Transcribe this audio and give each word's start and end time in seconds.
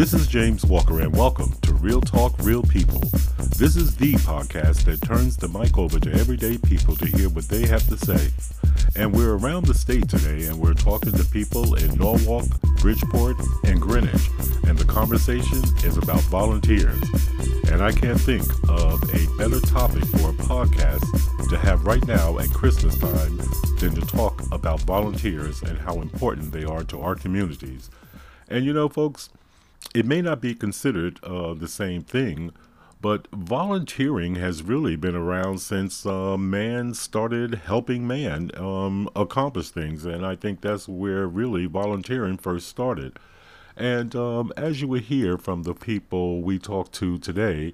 This 0.00 0.14
is 0.14 0.26
James 0.28 0.64
Walker, 0.64 1.02
and 1.02 1.14
welcome 1.14 1.52
to 1.60 1.74
Real 1.74 2.00
Talk 2.00 2.34
Real 2.38 2.62
People. 2.62 3.00
This 3.58 3.76
is 3.76 3.94
the 3.96 4.14
podcast 4.14 4.84
that 4.84 5.02
turns 5.02 5.36
the 5.36 5.46
mic 5.46 5.76
over 5.76 6.00
to 6.00 6.10
everyday 6.14 6.56
people 6.56 6.96
to 6.96 7.04
hear 7.04 7.28
what 7.28 7.44
they 7.48 7.66
have 7.66 7.86
to 7.88 7.98
say. 7.98 8.30
And 8.96 9.14
we're 9.14 9.36
around 9.36 9.66
the 9.66 9.74
state 9.74 10.08
today, 10.08 10.46
and 10.46 10.58
we're 10.58 10.72
talking 10.72 11.12
to 11.12 11.24
people 11.24 11.74
in 11.74 11.94
Norwalk, 11.96 12.46
Bridgeport, 12.78 13.36
and 13.64 13.78
Greenwich. 13.78 14.30
And 14.66 14.78
the 14.78 14.86
conversation 14.86 15.62
is 15.84 15.98
about 15.98 16.22
volunteers. 16.22 16.98
And 17.70 17.82
I 17.82 17.92
can't 17.92 18.18
think 18.18 18.44
of 18.70 19.02
a 19.02 19.36
better 19.36 19.60
topic 19.60 20.04
for 20.04 20.30
a 20.30 20.40
podcast 20.48 21.04
to 21.50 21.58
have 21.58 21.84
right 21.84 22.06
now 22.06 22.38
at 22.38 22.48
Christmas 22.48 22.96
time 22.96 23.36
than 23.78 23.94
to 23.94 24.00
talk 24.00 24.42
about 24.50 24.80
volunteers 24.80 25.60
and 25.60 25.78
how 25.78 26.00
important 26.00 26.52
they 26.52 26.64
are 26.64 26.84
to 26.84 27.02
our 27.02 27.16
communities. 27.16 27.90
And 28.48 28.64
you 28.64 28.72
know, 28.72 28.88
folks, 28.88 29.28
it 29.94 30.06
may 30.06 30.22
not 30.22 30.40
be 30.40 30.54
considered 30.54 31.22
uh, 31.24 31.54
the 31.54 31.68
same 31.68 32.02
thing, 32.02 32.52
but 33.00 33.26
volunteering 33.32 34.36
has 34.36 34.62
really 34.62 34.94
been 34.94 35.16
around 35.16 35.58
since 35.60 36.04
uh, 36.04 36.36
man 36.36 36.92
started 36.94 37.54
helping 37.54 38.06
man 38.06 38.50
um, 38.56 39.08
accomplish 39.16 39.70
things. 39.70 40.04
And 40.04 40.24
I 40.24 40.36
think 40.36 40.60
that's 40.60 40.86
where 40.86 41.26
really 41.26 41.66
volunteering 41.66 42.36
first 42.36 42.68
started. 42.68 43.18
And 43.76 44.14
um, 44.14 44.52
as 44.56 44.82
you 44.82 44.88
will 44.88 45.00
hear 45.00 45.38
from 45.38 45.62
the 45.62 45.74
people 45.74 46.42
we 46.42 46.58
talked 46.58 46.92
to 46.94 47.16
today, 47.18 47.72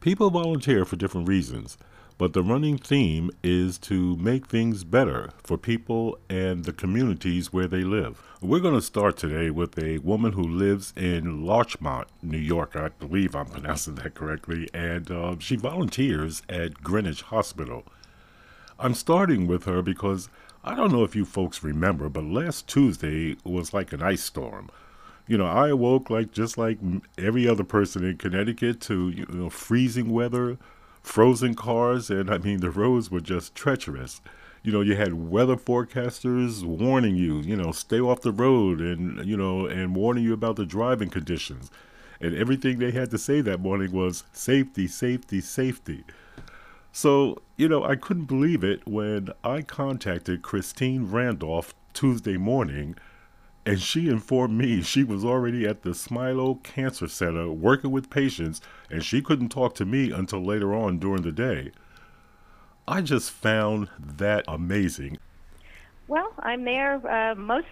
people 0.00 0.30
volunteer 0.30 0.84
for 0.84 0.96
different 0.96 1.26
reasons. 1.26 1.76
But 2.20 2.34
the 2.34 2.42
running 2.42 2.76
theme 2.76 3.30
is 3.42 3.78
to 3.78 4.14
make 4.16 4.46
things 4.46 4.84
better 4.84 5.30
for 5.42 5.56
people 5.56 6.18
and 6.28 6.66
the 6.66 6.72
communities 6.74 7.50
where 7.50 7.66
they 7.66 7.82
live. 7.82 8.20
We're 8.42 8.60
going 8.60 8.74
to 8.74 8.82
start 8.82 9.16
today 9.16 9.48
with 9.48 9.82
a 9.82 10.00
woman 10.00 10.32
who 10.32 10.42
lives 10.42 10.92
in 10.98 11.46
Larchmont, 11.46 12.08
New 12.20 12.36
York. 12.36 12.76
I 12.76 12.90
believe 12.90 13.34
I'm 13.34 13.46
pronouncing 13.46 13.94
that 13.94 14.12
correctly. 14.12 14.68
And 14.74 15.10
uh, 15.10 15.36
she 15.38 15.56
volunteers 15.56 16.42
at 16.46 16.82
Greenwich 16.82 17.22
Hospital. 17.22 17.84
I'm 18.78 18.92
starting 18.92 19.46
with 19.46 19.64
her 19.64 19.80
because 19.80 20.28
I 20.62 20.74
don't 20.74 20.92
know 20.92 21.04
if 21.04 21.16
you 21.16 21.24
folks 21.24 21.64
remember, 21.64 22.10
but 22.10 22.24
last 22.24 22.68
Tuesday 22.68 23.38
was 23.44 23.72
like 23.72 23.94
an 23.94 24.02
ice 24.02 24.22
storm 24.22 24.70
you 25.26 25.38
know, 25.38 25.46
I 25.46 25.68
awoke 25.68 26.10
like 26.10 26.32
just 26.32 26.58
like 26.58 26.78
every 27.16 27.46
other 27.46 27.62
person 27.62 28.04
in 28.04 28.16
Connecticut 28.16 28.80
to 28.80 29.10
you 29.10 29.26
know 29.26 29.48
freezing 29.48 30.10
weather, 30.10 30.58
frozen 31.02 31.54
cars, 31.54 32.10
and 32.10 32.30
I 32.30 32.38
mean, 32.38 32.60
the 32.60 32.70
roads 32.70 33.10
were 33.10 33.20
just 33.20 33.54
treacherous. 33.54 34.20
You 34.62 34.72
know, 34.72 34.82
you 34.82 34.94
had 34.94 35.14
weather 35.14 35.56
forecasters 35.56 36.62
warning 36.62 37.16
you, 37.16 37.40
you 37.40 37.56
know, 37.56 37.72
stay 37.72 37.98
off 37.98 38.20
the 38.20 38.32
road 38.32 38.80
and, 38.80 39.24
you 39.26 39.36
know, 39.36 39.66
and 39.66 39.96
warning 39.96 40.24
you 40.24 40.34
about 40.34 40.56
the 40.56 40.66
driving 40.66 41.08
conditions. 41.08 41.70
And 42.20 42.36
everything 42.36 42.78
they 42.78 42.90
had 42.90 43.10
to 43.12 43.18
say 43.18 43.40
that 43.40 43.60
morning 43.60 43.92
was 43.92 44.24
safety, 44.32 44.86
safety, 44.86 45.40
safety. 45.40 46.04
So, 46.92 47.40
you 47.56 47.68
know, 47.68 47.84
I 47.84 47.96
couldn't 47.96 48.26
believe 48.26 48.62
it 48.62 48.86
when 48.86 49.30
I 49.42 49.62
contacted 49.62 50.42
Christine 50.42 51.10
Randolph 51.10 51.72
Tuesday 51.94 52.36
morning 52.36 52.96
and 53.66 53.80
she 53.80 54.08
informed 54.08 54.56
me 54.56 54.82
she 54.82 55.04
was 55.04 55.24
already 55.24 55.66
at 55.66 55.82
the 55.82 55.90
Smilow 55.90 56.62
Cancer 56.62 57.08
Center 57.08 57.50
working 57.50 57.90
with 57.90 58.10
patients, 58.10 58.60
and 58.90 59.04
she 59.04 59.20
couldn't 59.20 59.50
talk 59.50 59.74
to 59.76 59.84
me 59.84 60.10
until 60.10 60.44
later 60.44 60.74
on 60.74 60.98
during 60.98 61.22
the 61.22 61.32
day. 61.32 61.72
I 62.88 63.02
just 63.02 63.30
found 63.30 63.88
that 63.98 64.44
amazing. 64.48 65.18
Well, 66.08 66.32
I'm 66.40 66.64
there 66.64 66.94
uh, 67.06 67.34
most 67.36 67.66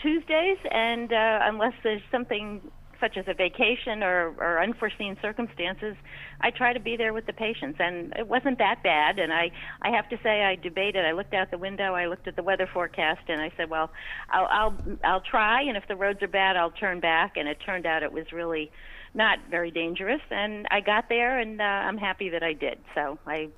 Tuesdays, 0.00 0.58
and 0.70 1.12
uh, 1.12 1.40
unless 1.42 1.74
there's 1.82 2.02
something 2.10 2.60
such 3.00 3.16
as 3.16 3.24
a 3.28 3.34
vacation 3.34 4.02
or, 4.02 4.34
or 4.38 4.62
unforeseen 4.62 5.16
circumstances, 5.20 5.96
I 6.40 6.50
try 6.50 6.72
to 6.72 6.80
be 6.80 6.96
there 6.96 7.12
with 7.12 7.26
the 7.26 7.32
patients. 7.32 7.76
And 7.80 8.12
it 8.16 8.28
wasn't 8.28 8.58
that 8.58 8.82
bad. 8.82 9.18
And 9.18 9.32
I, 9.32 9.50
I 9.82 9.90
have 9.90 10.08
to 10.10 10.18
say, 10.22 10.42
I 10.42 10.56
debated. 10.56 11.04
I 11.04 11.12
looked 11.12 11.34
out 11.34 11.50
the 11.50 11.58
window. 11.58 11.94
I 11.94 12.06
looked 12.06 12.28
at 12.28 12.36
the 12.36 12.42
weather 12.42 12.68
forecast, 12.72 13.22
and 13.28 13.40
I 13.40 13.50
said, 13.56 13.70
well, 13.70 13.90
I'll, 14.30 14.46
I'll, 14.46 14.76
I'll 15.04 15.20
try. 15.20 15.62
And 15.62 15.76
if 15.76 15.86
the 15.88 15.96
roads 15.96 16.22
are 16.22 16.28
bad, 16.28 16.56
I'll 16.56 16.70
turn 16.70 17.00
back. 17.00 17.36
And 17.36 17.48
it 17.48 17.58
turned 17.64 17.86
out 17.86 18.02
it 18.02 18.12
was 18.12 18.32
really 18.32 18.70
not 19.14 19.38
very 19.50 19.70
dangerous. 19.70 20.22
And 20.30 20.66
I 20.70 20.80
got 20.80 21.08
there, 21.08 21.38
and 21.38 21.60
uh, 21.60 21.64
I'm 21.64 21.98
happy 21.98 22.30
that 22.30 22.42
I 22.42 22.52
did. 22.52 22.78
So 22.94 23.18
I 23.26 23.48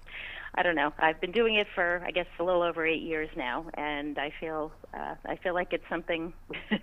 I 0.57 0.63
don't 0.63 0.75
know. 0.75 0.93
I've 0.99 1.21
been 1.21 1.33
doing 1.33 1.57
it 1.57 1.67
for 1.75 2.03
I 2.07 2.11
guess 2.11 2.27
a 2.39 2.45
little 2.45 2.63
over 2.63 2.87
eight 2.87 3.03
years 3.03 3.29
now, 3.37 3.67
and 3.75 4.19
I 4.19 4.33
feel 4.41 4.73
uh, 4.95 5.15
I 5.27 5.37
feel 5.37 5.55
like 5.55 5.73
it's 5.73 5.89
something 5.89 6.33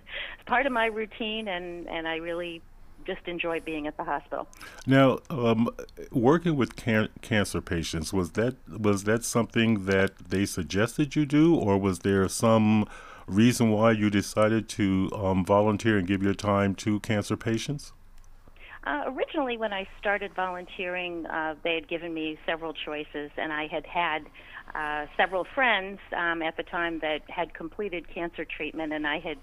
part 0.46 0.66
of 0.66 0.72
my 0.72 0.86
routine, 0.86 1.48
and 1.48 1.88
and 1.88 2.06
I 2.06 2.16
really 2.16 2.62
just 3.04 3.26
enjoy 3.26 3.60
being 3.60 3.86
at 3.86 3.96
the 3.96 4.04
hospital. 4.04 4.46
Now, 4.86 5.18
um, 5.30 5.68
working 6.10 6.56
with 6.56 6.76
can- 6.76 7.10
cancer 7.20 7.60
patients 7.60 8.12
was 8.12 8.30
that 8.32 8.56
was 8.68 9.04
that 9.04 9.24
something 9.24 9.86
that 9.86 10.16
they 10.28 10.46
suggested 10.46 11.16
you 11.16 11.26
do, 11.26 11.54
or 11.54 11.78
was 11.78 12.00
there 12.00 12.28
some 12.28 12.86
reason 13.26 13.70
why 13.70 13.90
you 13.90 14.10
decided 14.10 14.68
to 14.68 15.10
um, 15.14 15.44
volunteer 15.44 15.98
and 15.98 16.06
give 16.06 16.22
your 16.22 16.34
time 16.34 16.74
to 16.76 17.00
cancer 17.00 17.36
patients? 17.36 17.92
Uh, 18.86 19.04
originally, 19.06 19.56
when 19.56 19.72
I 19.72 19.88
started 19.98 20.32
volunteering, 20.34 21.24
uh, 21.26 21.54
they 21.64 21.74
had 21.74 21.88
given 21.88 22.12
me 22.12 22.38
several 22.44 22.74
choices, 22.74 23.30
and 23.38 23.50
I 23.50 23.66
had 23.66 23.86
had 23.86 24.26
uh, 24.74 25.06
several 25.16 25.46
friends 25.54 25.98
um, 26.14 26.42
at 26.42 26.56
the 26.58 26.64
time 26.64 26.98
that 27.00 27.20
had 27.28 27.54
completed 27.54 28.12
cancer 28.12 28.44
treatment, 28.44 28.92
and 28.92 29.06
I 29.06 29.20
had 29.20 29.38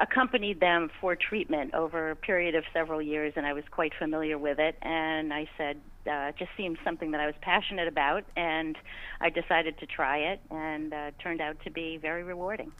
accompanied 0.00 0.60
them 0.60 0.88
for 1.00 1.16
treatment 1.16 1.74
over 1.74 2.12
a 2.12 2.16
period 2.16 2.54
of 2.54 2.64
several 2.72 3.02
years, 3.02 3.32
and 3.36 3.44
I 3.44 3.52
was 3.52 3.64
quite 3.72 3.92
familiar 3.98 4.38
with 4.38 4.58
it. 4.60 4.76
And 4.82 5.32
I 5.34 5.48
said, 5.58 5.76
uh, 6.06 6.30
it 6.30 6.36
just 6.38 6.52
seemed 6.56 6.78
something 6.84 7.10
that 7.10 7.20
I 7.20 7.26
was 7.26 7.34
passionate 7.42 7.88
about, 7.88 8.24
and 8.36 8.76
I 9.20 9.30
decided 9.30 9.78
to 9.80 9.86
try 9.86 10.18
it, 10.18 10.40
and 10.50 10.94
uh, 10.94 11.10
turned 11.20 11.40
out 11.40 11.56
to 11.64 11.70
be 11.70 11.98
very 12.00 12.22
rewarding. 12.22 12.70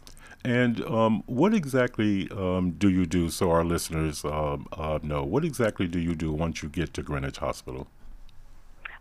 And 0.45 0.83
um, 0.85 1.23
what 1.27 1.53
exactly 1.53 2.31
um, 2.31 2.73
do 2.73 2.89
you 2.89 3.05
do 3.05 3.29
so 3.29 3.51
our 3.51 3.65
listeners 3.65 4.25
um, 4.25 4.67
uh, 4.73 4.99
know? 5.03 5.23
What 5.23 5.45
exactly 5.45 5.87
do 5.87 5.99
you 5.99 6.15
do 6.15 6.33
once 6.33 6.63
you 6.63 6.69
get 6.69 6.95
to 6.95 7.03
Greenwich 7.03 7.39
Hospital? 7.39 7.89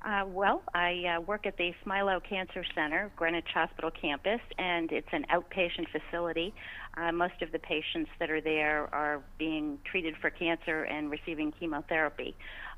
Uh, 0.04 0.26
well, 0.28 0.62
I 0.74 1.18
uh, 1.18 1.22
work 1.22 1.46
at 1.46 1.58
the 1.58 1.74
Smilow 1.86 2.22
Cancer 2.24 2.64
Center, 2.74 3.12
Greenwich 3.16 3.50
Hospital 3.54 3.92
campus, 3.92 4.40
and 4.58 4.92
it's 4.92 5.10
an 5.12 5.26
outpatient 5.32 5.88
facility. 5.90 6.54
Uh, 6.96 7.12
most 7.12 7.42
of 7.42 7.52
the 7.52 7.60
patients 7.60 8.10
that 8.20 8.30
are 8.30 8.42
there 8.42 8.94
are 8.94 9.22
being 9.38 9.78
treated 9.84 10.16
for 10.18 10.30
cancer 10.30 10.84
and 10.84 11.12
receiving 11.12 11.52
chemotherapy. 11.52 12.36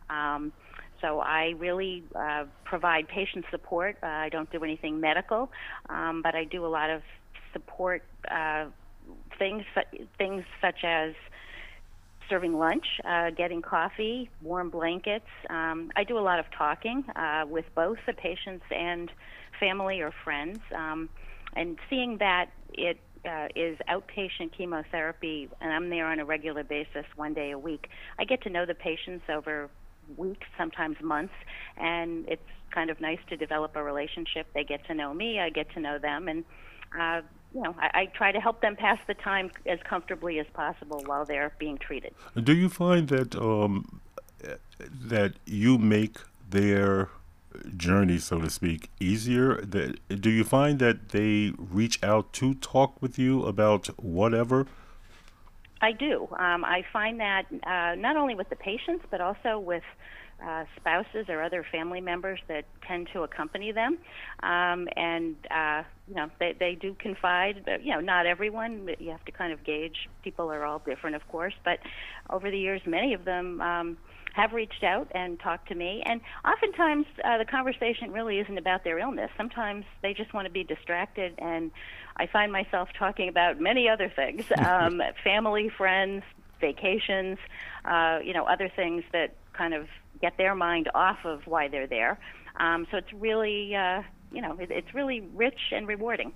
Um, 0.09 0.51
so 0.99 1.19
I 1.19 1.53
really 1.57 2.03
uh, 2.15 2.45
provide 2.63 3.07
patient 3.07 3.45
support. 3.49 3.97
Uh, 4.03 4.07
I 4.07 4.29
don't 4.29 4.51
do 4.51 4.63
anything 4.63 4.99
medical, 4.99 5.51
um, 5.89 6.21
but 6.21 6.35
I 6.35 6.43
do 6.43 6.65
a 6.65 6.67
lot 6.67 6.89
of 6.89 7.01
support 7.53 8.03
uh, 8.29 8.65
things 9.37 9.63
things 10.17 10.43
such 10.61 10.83
as 10.83 11.13
serving 12.29 12.57
lunch, 12.57 12.85
uh, 13.03 13.29
getting 13.31 13.61
coffee, 13.61 14.29
warm 14.41 14.69
blankets. 14.69 15.27
Um, 15.49 15.91
I 15.97 16.05
do 16.05 16.17
a 16.17 16.21
lot 16.21 16.39
of 16.39 16.45
talking 16.57 17.03
uh, 17.15 17.43
with 17.47 17.65
both 17.75 17.97
the 18.07 18.13
patients 18.13 18.63
and 18.73 19.11
family 19.59 19.99
or 20.01 20.13
friends, 20.23 20.59
um, 20.75 21.09
and 21.55 21.77
seeing 21.89 22.17
that 22.19 22.49
it 22.73 22.97
uh, 23.25 23.47
is 23.55 23.77
outpatient 23.89 24.55
chemotherapy, 24.57 25.49
and 25.59 25.73
I'm 25.73 25.89
there 25.89 26.07
on 26.07 26.19
a 26.19 26.25
regular 26.25 26.63
basis, 26.63 27.05
one 27.15 27.33
day 27.33 27.51
a 27.51 27.59
week. 27.59 27.89
I 28.17 28.23
get 28.23 28.41
to 28.43 28.49
know 28.49 28.65
the 28.65 28.75
patients 28.75 29.25
over 29.29 29.69
weeks, 30.17 30.47
sometimes 30.57 30.97
months, 31.01 31.33
and 31.77 32.27
it's 32.27 32.41
kind 32.73 32.89
of 32.89 32.99
nice 33.01 33.19
to 33.29 33.37
develop 33.37 33.75
a 33.75 33.83
relationship. 33.83 34.47
They 34.53 34.63
get 34.63 34.85
to 34.87 34.93
know 34.93 35.13
me, 35.13 35.39
I 35.39 35.49
get 35.49 35.71
to 35.73 35.79
know 35.79 35.99
them, 35.99 36.27
and 36.27 36.45
uh, 36.99 37.21
you 37.53 37.61
know, 37.61 37.75
I, 37.79 38.01
I 38.01 38.05
try 38.05 38.31
to 38.31 38.39
help 38.39 38.61
them 38.61 38.75
pass 38.75 38.99
the 39.07 39.13
time 39.13 39.51
as 39.65 39.79
comfortably 39.83 40.39
as 40.39 40.47
possible 40.53 41.03
while 41.05 41.25
they're 41.25 41.53
being 41.59 41.77
treated. 41.77 42.13
Do 42.41 42.53
you 42.53 42.69
find 42.69 43.07
that 43.09 43.35
um, 43.35 44.01
that 44.89 45.33
you 45.45 45.77
make 45.77 46.17
their 46.49 47.09
journey, 47.75 48.17
so 48.17 48.39
to 48.39 48.49
speak, 48.49 48.89
easier? 48.99 49.55
That 49.61 49.99
do 50.21 50.29
you 50.29 50.43
find 50.43 50.79
that 50.79 51.09
they 51.09 51.53
reach 51.57 52.01
out 52.03 52.33
to 52.33 52.53
talk 52.55 53.01
with 53.01 53.19
you 53.19 53.45
about 53.45 53.87
whatever? 54.01 54.67
I 55.81 55.91
do. 55.91 56.27
Um, 56.37 56.63
I 56.63 56.85
find 56.93 57.19
that 57.19 57.45
uh, 57.63 57.95
not 57.95 58.15
only 58.15 58.35
with 58.35 58.49
the 58.49 58.55
patients, 58.55 59.05
but 59.09 59.19
also 59.19 59.57
with 59.57 59.83
uh, 60.45 60.65
spouses 60.75 61.27
or 61.29 61.41
other 61.41 61.65
family 61.71 62.01
members 62.01 62.39
that 62.47 62.65
tend 62.87 63.09
to 63.13 63.23
accompany 63.23 63.71
them, 63.71 63.97
um, 64.43 64.87
and 64.95 65.35
uh, 65.49 65.83
you 66.07 66.15
know 66.15 66.29
they 66.39 66.55
they 66.59 66.75
do 66.75 66.95
confide. 66.99 67.63
But 67.65 67.83
you 67.83 67.93
know, 67.93 67.99
not 67.99 68.25
everyone. 68.25 68.89
You 68.99 69.11
have 69.11 69.23
to 69.25 69.31
kind 69.31 69.53
of 69.53 69.63
gauge. 69.63 70.09
People 70.23 70.51
are 70.51 70.65
all 70.65 70.79
different, 70.79 71.15
of 71.15 71.27
course. 71.27 71.53
But 71.63 71.79
over 72.29 72.49
the 72.49 72.59
years, 72.59 72.81
many 72.85 73.13
of 73.13 73.25
them. 73.25 73.61
Um, 73.61 73.97
have 74.33 74.53
reached 74.53 74.81
out 74.81 75.11
and 75.13 75.37
talked 75.41 75.67
to 75.67 75.75
me, 75.75 76.01
and 76.05 76.21
oftentimes 76.45 77.05
uh, 77.21 77.37
the 77.37 77.43
conversation 77.43 78.13
really 78.13 78.39
isn't 78.39 78.57
about 78.57 78.81
their 78.85 78.97
illness. 78.97 79.29
Sometimes 79.35 79.83
they 80.01 80.13
just 80.13 80.33
want 80.33 80.45
to 80.45 80.49
be 80.49 80.63
distracted, 80.63 81.33
and 81.37 81.69
I 82.15 82.27
find 82.27 82.49
myself 82.49 82.87
talking 82.97 83.27
about 83.27 83.59
many 83.59 83.89
other 83.89 84.09
things: 84.15 84.45
um, 84.57 85.01
family, 85.21 85.67
friends, 85.67 86.23
vacations, 86.61 87.39
uh, 87.83 88.19
you 88.23 88.33
know, 88.33 88.45
other 88.45 88.69
things 88.73 89.03
that 89.11 89.35
kind 89.53 89.73
of 89.73 89.87
get 90.21 90.37
their 90.37 90.55
mind 90.55 90.89
off 90.93 91.17
of 91.25 91.45
why 91.47 91.67
they're 91.67 91.87
there. 91.87 92.19
Um, 92.57 92.85
so 92.91 92.97
it's 92.97 93.13
really, 93.13 93.75
uh, 93.75 94.03
you 94.31 94.41
know, 94.41 94.57
it, 94.59 94.71
it's 94.71 94.93
really 94.93 95.21
rich 95.33 95.59
and 95.71 95.87
rewarding. 95.87 96.33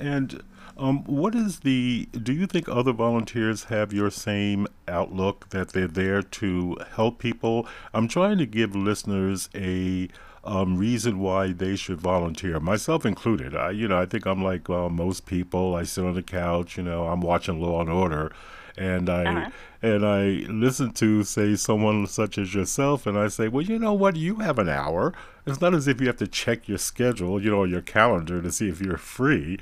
And 0.00 0.42
um, 0.76 1.04
what 1.04 1.34
is 1.34 1.60
the? 1.60 2.08
Do 2.12 2.32
you 2.32 2.46
think 2.46 2.68
other 2.68 2.92
volunteers 2.92 3.64
have 3.64 3.92
your 3.92 4.10
same 4.10 4.68
outlook 4.86 5.48
that 5.50 5.70
they're 5.70 5.88
there 5.88 6.22
to 6.22 6.76
help 6.94 7.18
people? 7.18 7.66
I'm 7.92 8.06
trying 8.06 8.38
to 8.38 8.46
give 8.46 8.76
listeners 8.76 9.48
a 9.54 10.08
um, 10.44 10.78
reason 10.78 11.18
why 11.18 11.52
they 11.52 11.76
should 11.76 12.00
volunteer, 12.00 12.60
myself 12.60 13.04
included. 13.04 13.56
I, 13.56 13.70
you 13.70 13.88
know, 13.88 13.98
I 13.98 14.06
think 14.06 14.24
I'm 14.24 14.42
like 14.42 14.70
uh, 14.70 14.88
most 14.88 15.26
people. 15.26 15.74
I 15.74 15.82
sit 15.82 16.04
on 16.04 16.14
the 16.14 16.22
couch, 16.22 16.76
you 16.76 16.82
know, 16.84 17.08
I'm 17.08 17.20
watching 17.20 17.60
Law 17.60 17.80
and 17.80 17.90
Order, 17.90 18.32
and 18.78 19.10
I 19.10 19.24
uh-huh. 19.24 19.50
and 19.82 20.06
I 20.06 20.24
listen 20.50 20.92
to 20.94 21.24
say 21.24 21.56
someone 21.56 22.06
such 22.06 22.38
as 22.38 22.54
yourself, 22.54 23.06
and 23.06 23.18
I 23.18 23.28
say, 23.28 23.48
well, 23.48 23.64
you 23.64 23.78
know 23.78 23.92
what, 23.92 24.16
you 24.16 24.36
have 24.36 24.58
an 24.58 24.68
hour. 24.68 25.12
It's 25.46 25.60
not 25.60 25.74
as 25.74 25.88
if 25.88 26.00
you 26.00 26.06
have 26.06 26.16
to 26.18 26.28
check 26.28 26.68
your 26.68 26.78
schedule, 26.78 27.42
you 27.42 27.50
know, 27.50 27.64
your 27.64 27.80
calendar 27.80 28.40
to 28.40 28.52
see 28.52 28.68
if 28.68 28.80
you're 28.80 28.96
free. 28.96 29.58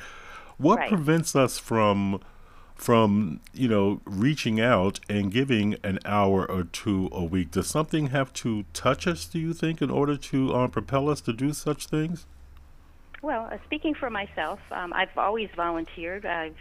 What 0.59 0.79
right. 0.79 0.89
prevents 0.89 1.35
us 1.35 1.59
from 1.59 2.21
from 2.75 3.41
you 3.55 3.69
know 3.69 4.03
reaching 4.05 4.61
out 4.61 5.01
and 5.09 5.33
giving 5.33 5.77
an 5.83 5.99
hour 6.05 6.51
or 6.51 6.65
two 6.65 7.09
a 7.13 7.25
week? 7.25 7.51
Does 7.51 7.67
something 7.67 8.09
have 8.09 8.33
to 8.35 8.65
touch 8.73 9.07
us? 9.07 9.25
Do 9.25 9.39
you 9.39 9.53
think 9.53 9.81
in 9.81 9.91
order 9.91 10.17
to 10.17 10.55
uh, 10.55 10.69
propel 10.69 11.09
us 11.09 11.21
to 11.23 11.33
do 11.33 11.53
such 11.53 11.87
things? 11.87 12.27
Well, 13.23 13.49
uh, 13.51 13.57
speaking 13.65 13.95
for 13.95 14.11
myself, 14.11 14.61
um, 14.71 14.93
I've 14.93 15.17
always 15.17 15.49
volunteered. 15.57 16.27
I've 16.27 16.57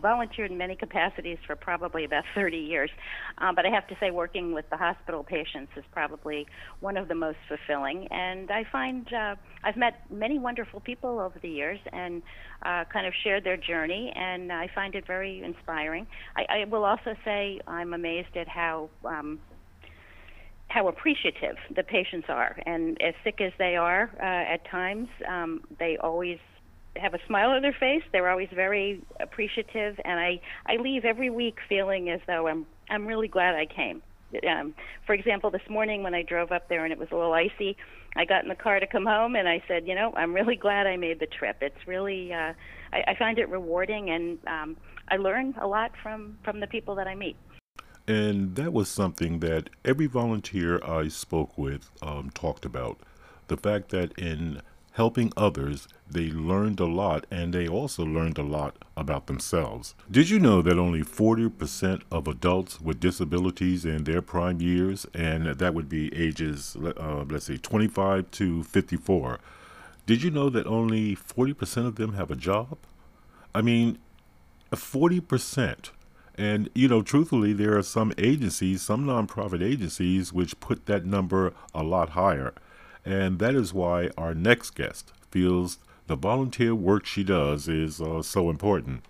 volunteered 0.00 0.50
in 0.50 0.58
many 0.58 0.76
capacities 0.76 1.38
for 1.46 1.56
probably 1.56 2.04
about 2.04 2.24
30 2.34 2.56
years. 2.56 2.90
Um, 3.38 3.54
but 3.54 3.66
I 3.66 3.70
have 3.70 3.86
to 3.88 3.96
say, 4.00 4.10
working 4.10 4.52
with 4.52 4.68
the 4.70 4.76
hospital 4.76 5.22
patients 5.24 5.72
is 5.76 5.84
probably 5.92 6.46
one 6.80 6.96
of 6.96 7.08
the 7.08 7.14
most 7.14 7.38
fulfilling. 7.48 8.08
And 8.10 8.50
I 8.50 8.64
find 8.70 9.06
uh, 9.12 9.36
I've 9.64 9.76
met 9.76 10.10
many 10.10 10.38
wonderful 10.38 10.80
people 10.80 11.20
over 11.20 11.38
the 11.40 11.48
years 11.48 11.78
and 11.92 12.22
uh, 12.62 12.84
kind 12.92 13.06
of 13.06 13.12
shared 13.22 13.44
their 13.44 13.56
journey, 13.56 14.12
and 14.14 14.52
I 14.52 14.68
find 14.74 14.94
it 14.94 15.06
very 15.06 15.42
inspiring. 15.42 16.06
I, 16.36 16.60
I 16.60 16.64
will 16.64 16.84
also 16.84 17.14
say 17.24 17.60
I'm 17.66 17.94
amazed 17.94 18.36
at 18.36 18.48
how. 18.48 18.90
Um, 19.04 19.40
how 20.68 20.86
appreciative 20.86 21.56
the 21.74 21.82
patients 21.82 22.26
are, 22.28 22.56
and 22.64 22.96
as 23.02 23.12
sick 23.24 23.40
as 23.40 23.52
they 23.58 23.74
are 23.74 24.08
uh, 24.20 24.54
at 24.54 24.64
times, 24.70 25.08
um, 25.28 25.62
they 25.80 25.96
always 25.96 26.38
have 26.96 27.14
a 27.14 27.18
smile 27.26 27.50
on 27.50 27.62
their 27.62 27.76
face. 27.78 28.02
They're 28.12 28.28
always 28.28 28.48
very 28.54 29.02
appreciative, 29.20 30.00
and 30.04 30.18
I 30.18 30.40
I 30.66 30.76
leave 30.76 31.04
every 31.04 31.30
week 31.30 31.58
feeling 31.68 32.10
as 32.10 32.20
though 32.26 32.48
I'm 32.48 32.66
I'm 32.88 33.06
really 33.06 33.28
glad 33.28 33.54
I 33.54 33.66
came. 33.66 34.02
Um, 34.48 34.74
for 35.06 35.12
example, 35.12 35.50
this 35.50 35.68
morning 35.68 36.02
when 36.02 36.14
I 36.14 36.22
drove 36.22 36.52
up 36.52 36.68
there 36.68 36.84
and 36.84 36.92
it 36.92 36.98
was 36.98 37.08
a 37.10 37.16
little 37.16 37.32
icy, 37.32 37.76
I 38.14 38.24
got 38.24 38.44
in 38.44 38.48
the 38.48 38.54
car 38.54 38.78
to 38.78 38.86
come 38.86 39.04
home 39.04 39.34
and 39.34 39.48
I 39.48 39.60
said, 39.66 39.88
you 39.88 39.94
know, 39.96 40.12
I'm 40.16 40.32
really 40.32 40.54
glad 40.54 40.86
I 40.86 40.96
made 40.96 41.18
the 41.18 41.26
trip. 41.26 41.56
It's 41.60 41.86
really 41.86 42.32
uh, 42.32 42.52
I, 42.92 43.04
I 43.08 43.14
find 43.18 43.38
it 43.38 43.48
rewarding 43.48 44.10
and 44.10 44.38
um, 44.46 44.76
I 45.08 45.16
learn 45.16 45.54
a 45.60 45.66
lot 45.66 45.92
from 46.02 46.38
from 46.44 46.60
the 46.60 46.66
people 46.66 46.94
that 46.96 47.06
I 47.06 47.14
meet. 47.14 47.36
And 48.06 48.56
that 48.56 48.72
was 48.72 48.88
something 48.88 49.40
that 49.40 49.70
every 49.84 50.06
volunteer 50.06 50.82
I 50.84 51.08
spoke 51.08 51.56
with 51.56 51.90
um, 52.02 52.30
talked 52.30 52.64
about. 52.64 52.98
The 53.48 53.56
fact 53.56 53.90
that 53.90 54.12
in 54.18 54.62
helping 55.00 55.32
others, 55.34 55.88
they 56.10 56.28
learned 56.30 56.78
a 56.78 56.84
lot 56.84 57.26
and 57.30 57.54
they 57.54 57.66
also 57.66 58.04
learned 58.04 58.36
a 58.36 58.42
lot 58.42 58.76
about 58.98 59.28
themselves. 59.28 59.94
Did 60.10 60.28
you 60.28 60.38
know 60.38 60.60
that 60.60 60.78
only 60.78 61.00
40% 61.00 62.02
of 62.10 62.28
adults 62.28 62.82
with 62.82 63.00
disabilities 63.00 63.86
in 63.86 64.04
their 64.04 64.20
prime 64.20 64.60
years, 64.60 65.06
and 65.14 65.46
that 65.46 65.72
would 65.72 65.88
be 65.88 66.14
ages, 66.14 66.76
uh, 66.76 67.24
let's 67.30 67.46
say, 67.46 67.56
25 67.56 68.30
to 68.32 68.62
54, 68.62 69.40
did 70.04 70.22
you 70.22 70.30
know 70.30 70.50
that 70.50 70.66
only 70.66 71.16
40% 71.16 71.86
of 71.86 71.94
them 71.96 72.12
have 72.12 72.30
a 72.30 72.36
job? 72.36 72.76
I 73.54 73.62
mean, 73.62 73.96
40%. 74.70 75.92
And, 76.36 76.68
you 76.74 76.88
know, 76.88 77.00
truthfully, 77.00 77.54
there 77.54 77.74
are 77.78 77.82
some 77.82 78.12
agencies, 78.18 78.82
some 78.82 79.06
nonprofit 79.06 79.62
agencies, 79.62 80.30
which 80.30 80.60
put 80.60 80.84
that 80.84 81.06
number 81.06 81.54
a 81.74 81.82
lot 81.82 82.10
higher. 82.10 82.52
And 83.04 83.38
that 83.38 83.54
is 83.54 83.72
why 83.72 84.10
our 84.16 84.34
next 84.34 84.70
guest 84.74 85.12
feels 85.30 85.78
the 86.06 86.16
volunteer 86.16 86.74
work 86.74 87.06
she 87.06 87.22
does 87.22 87.68
is 87.68 88.00
uh, 88.00 88.22
so 88.22 88.50
important. 88.50 89.04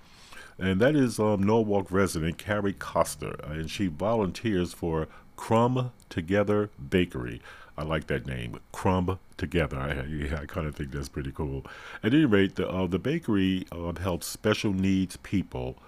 And 0.58 0.80
that 0.80 0.94
is 0.94 1.18
um, 1.18 1.42
Norwalk 1.42 1.90
resident 1.90 2.36
Carrie 2.36 2.74
Coster, 2.74 3.36
and 3.44 3.70
she 3.70 3.86
volunteers 3.86 4.74
for 4.74 5.08
Crumb 5.34 5.92
Together 6.10 6.68
Bakery. 6.90 7.40
I 7.78 7.84
like 7.84 8.08
that 8.08 8.26
name, 8.26 8.60
Crumb 8.72 9.18
Together. 9.38 9.78
I, 9.78 10.02
yeah, 10.04 10.40
I 10.42 10.44
kind 10.44 10.66
of 10.66 10.76
think 10.76 10.90
that's 10.90 11.08
pretty 11.08 11.32
cool. 11.32 11.64
At 12.02 12.12
any 12.12 12.26
rate, 12.26 12.56
the, 12.56 12.68
uh, 12.68 12.86
the 12.86 12.98
bakery 12.98 13.64
uh, 13.72 13.94
helps 13.98 14.26
special 14.26 14.74
needs 14.74 15.16
people 15.16 15.78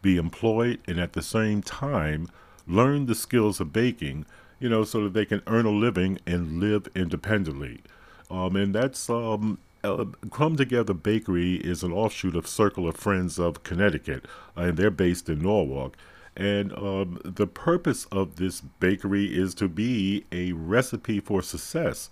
be 0.00 0.16
employed 0.16 0.80
and 0.86 0.98
at 0.98 1.12
the 1.12 1.22
same 1.22 1.60
time 1.60 2.28
learn 2.66 3.04
the 3.04 3.14
skills 3.14 3.60
of 3.60 3.74
baking 3.74 4.24
you 4.64 4.70
know, 4.70 4.82
so 4.82 5.04
that 5.04 5.12
they 5.12 5.26
can 5.26 5.42
earn 5.46 5.66
a 5.66 5.70
living 5.70 6.18
and 6.26 6.58
live 6.58 6.88
independently. 6.94 7.82
Um, 8.30 8.56
and 8.56 8.74
that's 8.74 9.10
um, 9.10 9.58
uh, 9.84 10.06
Crumb 10.30 10.56
Together 10.56 10.94
Bakery 10.94 11.56
is 11.56 11.82
an 11.82 11.92
offshoot 11.92 12.34
of 12.34 12.46
Circle 12.46 12.88
of 12.88 12.96
Friends 12.96 13.38
of 13.38 13.62
Connecticut, 13.62 14.24
uh, 14.56 14.62
and 14.62 14.78
they're 14.78 14.90
based 14.90 15.28
in 15.28 15.42
Norwalk. 15.42 15.98
And 16.34 16.72
um, 16.72 17.20
the 17.26 17.46
purpose 17.46 18.06
of 18.06 18.36
this 18.36 18.62
bakery 18.80 19.26
is 19.26 19.54
to 19.56 19.68
be 19.68 20.24
a 20.32 20.52
recipe 20.52 21.20
for 21.20 21.42
success, 21.42 22.08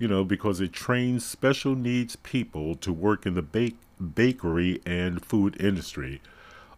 you 0.00 0.08
know, 0.08 0.24
because 0.24 0.60
it 0.60 0.72
trains 0.72 1.24
special 1.24 1.76
needs 1.76 2.16
people 2.16 2.74
to 2.74 2.92
work 2.92 3.26
in 3.26 3.34
the 3.34 3.42
bake- 3.42 3.78
bakery 4.16 4.80
and 4.84 5.24
food 5.24 5.56
industry. 5.60 6.20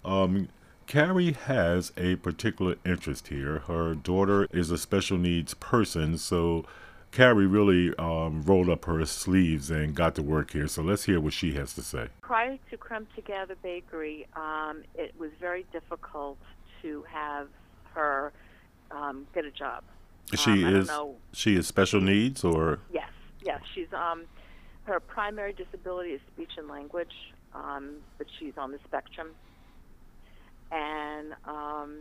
Um, 0.04 0.50
Carrie 0.86 1.32
has 1.32 1.92
a 1.96 2.16
particular 2.16 2.76
interest 2.84 3.28
here. 3.28 3.60
Her 3.60 3.94
daughter 3.94 4.46
is 4.52 4.70
a 4.70 4.78
special 4.78 5.16
needs 5.16 5.54
person, 5.54 6.18
so 6.18 6.64
Carrie 7.10 7.46
really 7.46 7.94
um, 7.96 8.42
rolled 8.42 8.68
up 8.68 8.84
her 8.84 9.04
sleeves 9.06 9.70
and 9.70 9.94
got 9.94 10.14
to 10.16 10.22
work 10.22 10.52
here. 10.52 10.68
So 10.68 10.82
let's 10.82 11.04
hear 11.04 11.20
what 11.20 11.32
she 11.32 11.54
has 11.54 11.72
to 11.74 11.82
say. 11.82 12.08
Prior 12.20 12.58
to 12.70 12.76
Crumb 12.76 13.06
Together 13.14 13.56
Bakery, 13.62 14.26
um, 14.36 14.82
it 14.94 15.14
was 15.18 15.30
very 15.40 15.64
difficult 15.72 16.38
to 16.82 17.04
have 17.10 17.48
her 17.94 18.32
um, 18.90 19.26
get 19.34 19.44
a 19.44 19.50
job. 19.50 19.84
She 20.34 20.64
um, 20.64 20.74
is 20.76 20.90
she 21.32 21.56
is 21.56 21.66
special 21.66 22.00
needs 22.00 22.44
or 22.44 22.80
yes, 22.92 23.10
yes. 23.42 23.60
She's 23.74 23.92
um, 23.92 24.24
her 24.84 25.00
primary 25.00 25.52
disability 25.52 26.10
is 26.10 26.20
speech 26.32 26.52
and 26.56 26.66
language, 26.66 27.12
um, 27.54 27.96
but 28.18 28.26
she's 28.38 28.54
on 28.56 28.72
the 28.72 28.78
spectrum 28.86 29.28
and 30.74 31.34
um, 31.44 31.98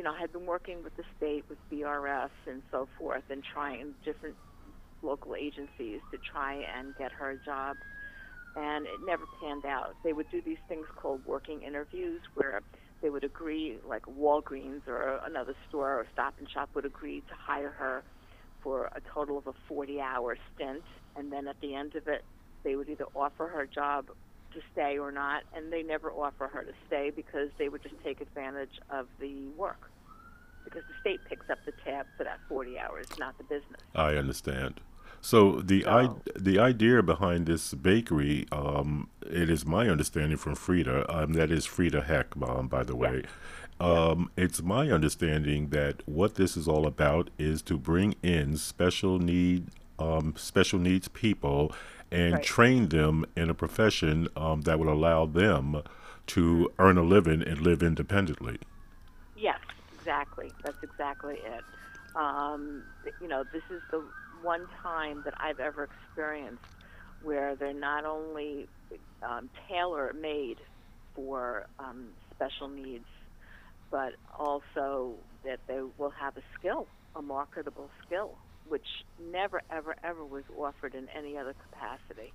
you 0.00 0.04
know, 0.04 0.14
I 0.16 0.20
had 0.22 0.32
been 0.32 0.46
working 0.46 0.82
with 0.82 0.96
the 0.96 1.02
state, 1.14 1.44
with 1.50 1.58
BRS, 1.70 2.30
and 2.46 2.62
so 2.70 2.88
forth, 2.98 3.24
and 3.28 3.44
trying 3.44 3.92
different 4.02 4.34
local 5.02 5.34
agencies 5.34 6.00
to 6.10 6.16
try 6.16 6.54
and 6.74 6.96
get 6.96 7.12
her 7.12 7.32
a 7.32 7.36
job, 7.36 7.76
and 8.56 8.86
it 8.86 9.04
never 9.04 9.24
panned 9.26 9.66
out. 9.66 9.96
They 10.02 10.14
would 10.14 10.30
do 10.30 10.40
these 10.40 10.56
things 10.68 10.86
called 10.96 11.20
working 11.26 11.60
interviews, 11.60 12.22
where 12.32 12.62
they 13.02 13.10
would 13.10 13.24
agree, 13.24 13.76
like 13.86 14.04
Walgreens 14.06 14.88
or 14.88 15.20
another 15.26 15.52
store 15.68 16.00
or 16.00 16.06
Stop 16.14 16.32
and 16.38 16.48
Shop 16.48 16.70
would 16.74 16.86
agree 16.86 17.20
to 17.20 17.34
hire 17.36 17.74
her 17.78 18.02
for 18.62 18.86
a 18.96 19.02
total 19.12 19.36
of 19.36 19.46
a 19.48 19.52
40-hour 19.70 20.38
stint, 20.54 20.84
and 21.14 21.30
then 21.30 21.46
at 21.46 21.56
the 21.60 21.74
end 21.74 21.94
of 21.94 22.04
it, 22.06 22.24
they 22.64 22.74
would 22.74 22.88
either 22.88 23.04
offer 23.14 23.48
her 23.48 23.60
a 23.64 23.68
job 23.68 24.06
to 24.54 24.60
stay 24.72 24.96
or 24.96 25.12
not, 25.12 25.42
and 25.54 25.70
they 25.70 25.82
never 25.82 26.10
offer 26.10 26.48
her 26.50 26.64
to 26.64 26.72
stay 26.86 27.10
because 27.14 27.50
they 27.58 27.68
would 27.68 27.82
just 27.82 27.96
take 28.02 28.22
advantage 28.22 28.80
of 28.90 29.06
the 29.20 29.46
work. 29.58 29.89
Because 30.70 30.88
the 30.88 30.94
state 31.00 31.20
picks 31.28 31.50
up 31.50 31.58
the 31.66 31.72
tab 31.84 32.06
for 32.16 32.24
that 32.24 32.38
40 32.48 32.78
hours, 32.78 33.06
not 33.18 33.36
the 33.38 33.44
business. 33.44 33.80
I 33.94 34.14
understand. 34.14 34.80
So 35.20 35.60
the 35.60 35.82
so, 35.82 35.90
I, 35.90 36.08
the 36.38 36.58
idea 36.58 37.02
behind 37.02 37.46
this 37.46 37.74
bakery, 37.74 38.46
um, 38.50 39.08
it 39.22 39.50
is 39.50 39.66
my 39.66 39.88
understanding 39.88 40.38
from 40.38 40.54
Frida, 40.54 41.04
um, 41.14 41.34
that 41.34 41.50
is 41.50 41.66
Frida 41.66 42.02
Heck, 42.02 42.34
um, 42.42 42.68
by 42.68 42.84
the 42.84 42.96
way. 42.96 43.24
Um, 43.80 44.30
it's 44.36 44.62
my 44.62 44.90
understanding 44.90 45.70
that 45.70 46.06
what 46.06 46.34
this 46.34 46.56
is 46.56 46.68
all 46.68 46.86
about 46.86 47.30
is 47.38 47.62
to 47.62 47.78
bring 47.78 48.14
in 48.22 48.56
special 48.56 49.18
need, 49.18 49.68
um, 49.98 50.34
special 50.36 50.78
needs 50.78 51.08
people 51.08 51.72
and 52.10 52.34
right. 52.34 52.42
train 52.42 52.88
them 52.88 53.24
in 53.36 53.48
a 53.48 53.54
profession 53.54 54.28
um, 54.36 54.62
that 54.62 54.78
would 54.78 54.88
allow 54.88 55.26
them 55.26 55.82
to 56.26 56.70
earn 56.78 56.98
a 56.98 57.02
living 57.02 57.42
and 57.42 57.60
live 57.60 57.82
independently. 57.82 58.58
Exactly. 60.10 60.54
That's 60.64 60.78
exactly 60.82 61.36
it. 61.44 61.64
Um, 62.16 62.82
you 63.20 63.28
know, 63.28 63.44
this 63.52 63.62
is 63.70 63.82
the 63.90 64.02
one 64.42 64.66
time 64.82 65.22
that 65.24 65.34
I've 65.40 65.60
ever 65.60 65.84
experienced 65.84 66.62
where 67.20 67.54
they're 67.54 67.72
not 67.78 68.04
only 68.04 68.68
um, 69.22 69.50
tailor 69.68 70.12
made 70.20 70.56
for 71.14 71.64
um, 71.78 72.10
special 72.34 72.68
needs 72.68 73.06
but 73.90 74.12
also 74.38 75.16
that 75.44 75.60
they 75.68 75.80
will 75.98 76.12
have 76.20 76.36
a 76.36 76.42
skill, 76.58 76.88
a 77.16 77.22
marketable 77.22 77.90
skill, 78.04 78.32
which 78.66 78.86
never, 79.20 79.62
ever, 79.70 79.94
ever 80.04 80.24
was 80.24 80.44
offered 80.56 80.94
in 80.94 81.06
any 81.16 81.36
other 81.38 81.54
capacity. 81.70 82.34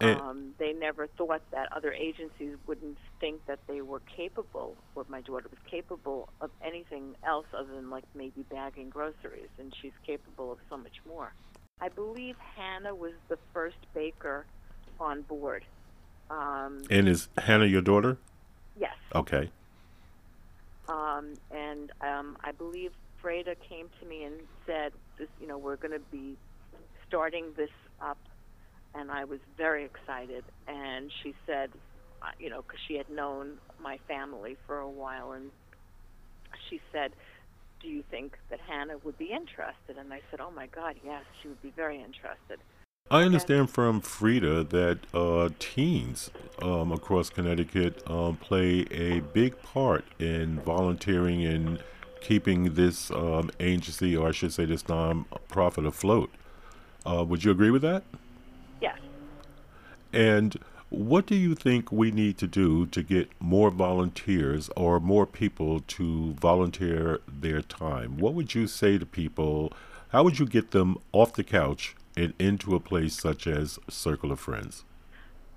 Um, 0.00 0.54
they 0.58 0.72
never 0.72 1.06
thought 1.06 1.42
that 1.52 1.68
other 1.74 1.92
agencies 1.92 2.56
wouldn't 2.66 2.98
think 3.20 3.46
that 3.46 3.60
they 3.68 3.80
were 3.80 4.00
capable, 4.16 4.76
or 4.94 5.04
my 5.08 5.20
daughter 5.20 5.46
was 5.48 5.60
capable 5.70 6.28
of 6.40 6.50
anything 6.62 7.14
else 7.26 7.46
other 7.56 7.74
than 7.74 7.90
like 7.90 8.04
maybe 8.14 8.42
bagging 8.50 8.90
groceries, 8.90 9.48
and 9.58 9.72
she's 9.80 9.92
capable 10.06 10.52
of 10.52 10.58
so 10.68 10.76
much 10.76 10.96
more. 11.08 11.32
I 11.80 11.88
believe 11.88 12.36
Hannah 12.56 12.94
was 12.94 13.12
the 13.28 13.38
first 13.52 13.76
baker 13.94 14.46
on 15.00 15.22
board. 15.22 15.64
Um, 16.30 16.82
And 16.90 17.08
is 17.08 17.28
Hannah 17.38 17.66
your 17.66 17.82
daughter? 17.82 18.18
yes, 18.78 18.96
Okay. 19.14 19.50
um, 20.88 21.34
and 21.50 21.90
um, 22.00 22.36
I 22.42 22.52
believe 22.52 22.90
Freda 23.22 23.54
came 23.68 23.88
to 24.00 24.06
me 24.06 24.24
and 24.24 24.34
said, 24.66 24.92
"This, 25.18 25.28
you 25.40 25.46
know, 25.46 25.56
we're 25.58 25.76
going 25.76 25.92
to 25.92 26.04
be 26.10 26.36
starting 27.08 27.52
this 27.56 27.70
up," 28.00 28.18
and 28.94 29.10
I 29.10 29.24
was 29.24 29.40
very 29.56 29.84
excited. 29.84 30.44
And 30.66 31.10
she 31.22 31.34
said, 31.46 31.70
uh, 32.22 32.26
you 32.38 32.50
know, 32.50 32.62
because 32.62 32.80
she 32.86 32.94
had 32.96 33.08
known 33.10 33.58
my 33.82 33.98
family 34.08 34.56
for 34.66 34.78
a 34.78 34.88
while, 34.88 35.32
and 35.32 35.50
she 36.68 36.80
said, 36.92 37.12
"Do 37.80 37.88
you 37.88 38.02
think 38.10 38.38
that 38.50 38.60
Hannah 38.60 38.98
would 39.04 39.18
be 39.18 39.26
interested?" 39.26 39.98
And 39.98 40.12
I 40.12 40.20
said, 40.30 40.40
"Oh 40.40 40.50
my 40.50 40.66
God, 40.66 40.96
yes, 41.04 41.22
she 41.42 41.48
would 41.48 41.62
be 41.62 41.70
very 41.70 41.96
interested." 41.96 42.60
I 43.10 43.22
understand 43.22 43.68
from 43.68 44.00
Frida 44.00 44.64
that 44.64 44.98
uh, 45.12 45.50
teens 45.58 46.30
um, 46.62 46.90
across 46.90 47.28
Connecticut 47.28 48.02
um, 48.10 48.38
play 48.38 48.86
a 48.90 49.20
big 49.20 49.60
part 49.62 50.06
in 50.18 50.60
volunteering 50.60 51.44
and 51.44 51.82
keeping 52.22 52.72
this 52.72 53.10
um, 53.10 53.50
agency, 53.60 54.16
or 54.16 54.28
I 54.28 54.32
should 54.32 54.54
say, 54.54 54.64
this 54.64 54.84
nonprofit 54.84 55.86
afloat. 55.86 56.30
Uh, 57.04 57.22
would 57.28 57.44
you 57.44 57.50
agree 57.50 57.70
with 57.70 57.82
that? 57.82 58.04
And 60.14 60.56
what 60.90 61.26
do 61.26 61.34
you 61.34 61.56
think 61.56 61.90
we 61.90 62.12
need 62.12 62.38
to 62.38 62.46
do 62.46 62.86
to 62.86 63.02
get 63.02 63.28
more 63.40 63.70
volunteers 63.70 64.70
or 64.76 65.00
more 65.00 65.26
people 65.26 65.80
to 65.80 66.34
volunteer 66.34 67.20
their 67.26 67.62
time? 67.62 68.16
What 68.18 68.34
would 68.34 68.54
you 68.54 68.68
say 68.68 68.96
to 68.98 69.04
people? 69.04 69.72
How 70.10 70.22
would 70.22 70.38
you 70.38 70.46
get 70.46 70.70
them 70.70 70.98
off 71.12 71.32
the 71.32 71.42
couch 71.42 71.96
and 72.16 72.32
into 72.38 72.76
a 72.76 72.80
place 72.80 73.20
such 73.20 73.48
as 73.48 73.80
Circle 73.90 74.30
of 74.30 74.38
Friends? 74.38 74.84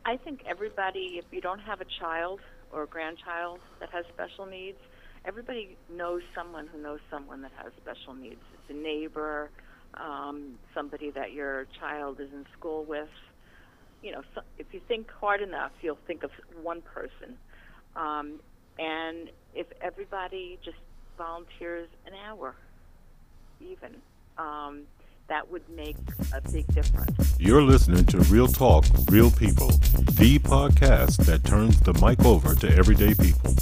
I 0.05 0.17
think 0.17 0.41
everybody, 0.47 1.19
if 1.19 1.25
you 1.31 1.39
don't 1.39 1.59
have 1.59 1.79
a 1.79 1.85
child 1.99 2.39
or 2.71 2.83
a 2.83 2.87
grandchild 2.87 3.59
that 3.79 3.91
has 3.91 4.05
special 4.11 4.47
needs, 4.47 4.79
everybody 5.23 5.77
knows 5.95 6.23
someone 6.33 6.65
who 6.65 6.81
knows 6.81 6.99
someone 7.11 7.43
that 7.43 7.51
has 7.61 7.71
special 7.79 8.15
needs. 8.15 8.41
It's 8.53 8.71
a 8.71 8.73
neighbor, 8.73 9.51
um, 9.93 10.57
somebody 10.73 11.11
that 11.11 11.33
your 11.33 11.67
child 11.79 12.19
is 12.19 12.33
in 12.33 12.45
school 12.57 12.85
with. 12.85 13.09
You 14.01 14.11
know, 14.11 14.23
if 14.57 14.73
you 14.73 14.81
think 14.87 15.09
hard 15.11 15.41
enough, 15.41 15.71
you'll 15.81 15.97
think 16.07 16.23
of 16.23 16.31
one 16.61 16.81
person. 16.81 17.37
Um, 17.95 18.39
and 18.79 19.29
if 19.55 19.67
everybody 19.81 20.59
just 20.63 20.77
volunteers 21.17 21.89
an 22.05 22.13
hour, 22.27 22.55
even, 23.59 23.95
um, 24.37 24.83
that 25.27 25.49
would 25.51 25.67
make 25.69 25.97
a 26.33 26.41
big 26.51 26.67
difference. 26.73 27.35
You're 27.39 27.63
listening 27.63 28.05
to 28.05 28.19
Real 28.19 28.47
Talk, 28.47 28.85
Real 29.09 29.31
People, 29.31 29.67
the 29.67 30.39
podcast 30.39 31.25
that 31.25 31.43
turns 31.43 31.79
the 31.81 31.93
mic 31.93 32.23
over 32.23 32.55
to 32.55 32.77
everyday 32.77 33.13
people. 33.13 33.53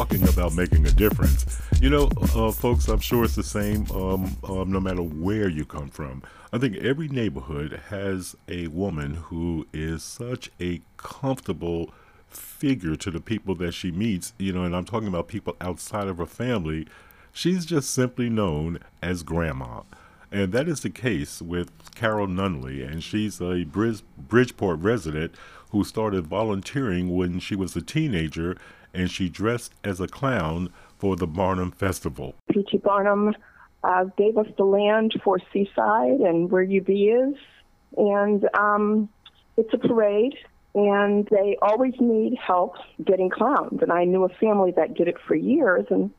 Talking 0.00 0.26
about 0.30 0.54
making 0.54 0.86
a 0.86 0.92
difference. 0.92 1.60
You 1.78 1.90
know, 1.90 2.08
uh, 2.34 2.50
folks, 2.52 2.88
I'm 2.88 3.00
sure 3.00 3.24
it's 3.24 3.34
the 3.34 3.42
same 3.42 3.84
um, 3.90 4.34
um, 4.44 4.72
no 4.72 4.80
matter 4.80 5.02
where 5.02 5.46
you 5.46 5.66
come 5.66 5.90
from. 5.90 6.22
I 6.54 6.56
think 6.56 6.78
every 6.78 7.08
neighborhood 7.08 7.82
has 7.90 8.34
a 8.48 8.68
woman 8.68 9.16
who 9.16 9.66
is 9.74 10.02
such 10.02 10.50
a 10.58 10.80
comfortable 10.96 11.92
figure 12.28 12.96
to 12.96 13.10
the 13.10 13.20
people 13.20 13.54
that 13.56 13.72
she 13.72 13.90
meets, 13.90 14.32
you 14.38 14.54
know, 14.54 14.64
and 14.64 14.74
I'm 14.74 14.86
talking 14.86 15.06
about 15.06 15.28
people 15.28 15.54
outside 15.60 16.08
of 16.08 16.16
her 16.16 16.24
family. 16.24 16.88
She's 17.30 17.66
just 17.66 17.90
simply 17.90 18.30
known 18.30 18.78
as 19.02 19.22
Grandma. 19.22 19.82
And 20.32 20.50
that 20.52 20.66
is 20.66 20.80
the 20.80 20.88
case 20.88 21.42
with 21.42 21.94
Carol 21.94 22.26
Nunley, 22.26 22.90
and 22.90 23.04
she's 23.04 23.38
a 23.38 23.64
Bridgeport 23.64 24.80
resident 24.80 25.34
who 25.72 25.84
started 25.84 26.26
volunteering 26.26 27.14
when 27.14 27.38
she 27.38 27.54
was 27.54 27.76
a 27.76 27.82
teenager, 27.82 28.56
and 28.94 29.10
she 29.10 29.28
dressed 29.28 29.72
as 29.84 30.00
a 30.00 30.08
clown 30.08 30.72
for 30.98 31.16
the 31.16 31.26
Barnum 31.26 31.70
Festival. 31.70 32.34
P.T. 32.50 32.78
Barnum 32.78 33.34
uh, 33.82 34.04
gave 34.16 34.36
us 34.36 34.46
the 34.56 34.64
land 34.64 35.14
for 35.24 35.38
Seaside 35.52 36.20
and 36.20 36.50
where 36.50 36.62
UB 36.62 36.88
is, 36.88 37.34
and 37.96 38.48
um, 38.54 39.08
it's 39.56 39.72
a 39.72 39.78
parade, 39.78 40.34
and 40.74 41.26
they 41.30 41.56
always 41.62 41.94
need 41.98 42.36
help 42.36 42.74
getting 43.04 43.30
clowns. 43.30 43.80
And 43.82 43.92
I 43.92 44.04
knew 44.04 44.24
a 44.24 44.28
family 44.28 44.72
that 44.72 44.94
did 44.94 45.08
it 45.08 45.16
for 45.26 45.34
years, 45.34 45.86
and 45.90 46.10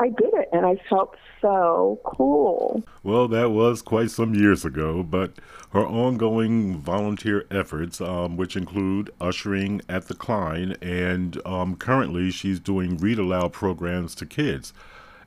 I 0.00 0.08
did 0.08 0.32
it, 0.32 0.48
and 0.50 0.64
I 0.64 0.76
felt 0.88 1.14
so 1.42 2.00
cool. 2.04 2.82
Well, 3.02 3.28
that 3.28 3.50
was 3.50 3.82
quite 3.82 4.10
some 4.10 4.34
years 4.34 4.64
ago, 4.64 5.02
but 5.02 5.32
her 5.72 5.86
ongoing 5.86 6.78
volunteer 6.78 7.44
efforts, 7.50 8.00
um, 8.00 8.38
which 8.38 8.56
include 8.56 9.10
ushering 9.20 9.82
at 9.90 10.08
the 10.08 10.14
Klein, 10.14 10.74
and 10.80 11.38
um, 11.46 11.76
currently 11.76 12.30
she's 12.30 12.58
doing 12.58 12.96
read 12.96 13.18
aloud 13.18 13.52
programs 13.52 14.14
to 14.14 14.26
kids. 14.26 14.72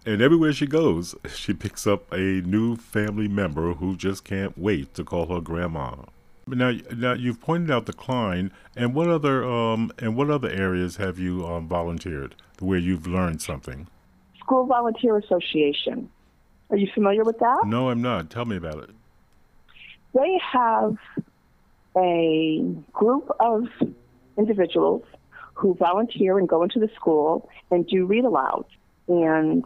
And 0.08 0.24
everywhere 0.24 0.54
she 0.54 0.66
goes, 0.66 1.14
she 1.36 1.54
picks 1.54 1.86
up 1.86 2.12
a 2.12 2.42
new 2.42 2.76
family 2.76 3.28
member 3.28 3.76
who 3.76 3.96
just 3.96 4.24
can't 4.24 4.58
wait 4.58 4.96
to 4.96 5.04
call 5.04 5.28
her 5.28 5.40
grandma. 5.40 5.98
Now, 6.48 6.74
now 6.96 7.14
you've 7.14 7.40
pointed 7.40 7.70
out 7.70 7.86
the 7.86 7.94
Klein, 7.94 8.52
and 8.76 8.96
what 8.96 9.08
other 9.08 9.44
um, 9.46 9.92
and 10.00 10.16
what 10.16 10.32
other 10.32 10.50
areas 10.50 10.96
have 10.96 11.20
you 11.20 11.46
um, 11.46 11.68
volunteered 11.68 12.34
where 12.60 12.80
you've 12.80 13.06
learned 13.06 13.42
something? 13.42 13.88
School 14.44 14.66
Volunteer 14.66 15.18
Association. 15.18 16.10
Are 16.70 16.78
you 16.78 16.88
familiar 16.94 17.24
with 17.24 17.40
that? 17.40 17.62
No, 17.66 17.90
I'm 17.90 18.02
not. 18.02 18.30
Tell 18.30 18.46
me 18.46 18.58
about 18.58 18.84
it. 18.84 18.90
They 20.14 20.40
have 20.52 20.98
a 21.96 22.64
group 22.92 23.30
of 23.40 23.68
individuals 24.38 25.04
who 25.54 25.76
volunteer 25.76 26.38
and 26.38 26.50
go 26.50 26.64
into 26.64 26.80
the 26.80 26.90
school 26.96 27.50
and 27.72 27.88
do 27.88 28.06
read 28.06 28.26
aloud. 28.26 28.66
And 29.08 29.64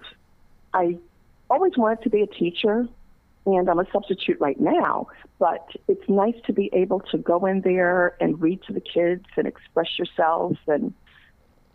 I 0.74 0.98
always 1.50 1.74
wanted 1.78 2.04
to 2.04 2.10
be 2.10 2.22
a 2.22 2.28
teacher, 2.28 2.88
and 3.46 3.70
I'm 3.70 3.80
a 3.80 3.86
substitute 3.92 4.40
right 4.40 4.60
now, 4.60 5.08
but 5.40 5.70
it's 5.88 6.08
nice 6.10 6.36
to 6.46 6.54
be 6.54 6.70
able 6.74 7.00
to 7.12 7.18
go 7.18 7.46
in 7.46 7.62
there 7.62 8.16
and 8.20 8.42
read 8.42 8.62
to 8.64 8.74
the 8.74 8.82
kids 8.82 9.26
and 9.38 9.48
express 9.48 9.98
yourself 9.98 10.58
and 10.68 10.94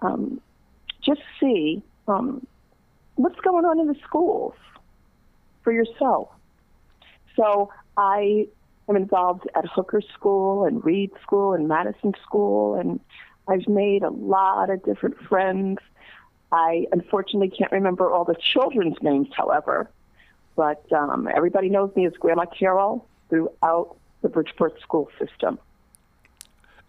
um, 0.03 0.41
just 1.03 1.23
see 1.41 1.83
um, 2.07 2.47
what's 3.17 3.39
going 3.41 3.65
on 3.65 3.79
in 3.79 3.87
the 3.87 3.97
schools 4.05 4.55
for 5.63 5.73
yourself. 5.73 6.29
So 7.37 7.71
I 7.97 8.47
am 8.89 8.97
involved 8.97 9.49
at 9.55 9.65
Hooker 9.67 10.01
School 10.15 10.65
and 10.65 10.85
Reed 10.85 11.11
School 11.23 11.55
and 11.55 11.69
Madison 11.69 12.15
School, 12.23 12.75
and 12.75 13.01
I've 13.49 13.69
made 13.69 14.03
a 14.03 14.11
lot 14.11 14.71
of 14.71 14.83
different 14.85 15.19
friends. 15.19 15.79
I 16.51 16.87
unfortunately 16.93 17.51
can't 17.51 17.73
remember 17.73 18.11
all 18.11 18.25
the 18.25 18.37
children's 18.37 18.97
names, 19.03 19.29
however, 19.35 19.91
but 20.57 20.85
um, 20.93 21.29
everybody 21.35 21.69
knows 21.69 21.95
me 21.97 22.07
as 22.07 22.13
Grandma 22.15 22.45
Carol 22.47 23.07
throughout 23.31 23.97
the 24.21 24.29
Bridgeport 24.29 24.81
school 24.81 25.09
system. 25.19 25.59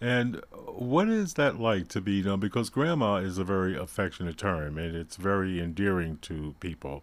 And 0.03 0.41
what 0.51 1.07
is 1.07 1.35
that 1.35 1.61
like 1.61 1.87
to 1.87 2.01
be, 2.01 2.21
know, 2.21 2.35
because 2.35 2.69
grandma 2.69 3.15
is 3.15 3.37
a 3.37 3.45
very 3.45 3.77
affectionate 3.77 4.37
term 4.37 4.77
and 4.77 4.97
it's 4.97 5.15
very 5.15 5.61
endearing 5.61 6.17
to 6.23 6.55
people. 6.59 7.01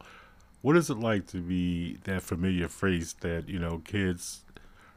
What 0.61 0.77
is 0.77 0.91
it 0.91 0.99
like 0.99 1.27
to 1.29 1.39
be 1.39 1.97
that 2.05 2.23
familiar 2.23 2.69
face 2.69 3.15
that, 3.21 3.49
you 3.49 3.59
know, 3.59 3.81
kids, 3.87 4.45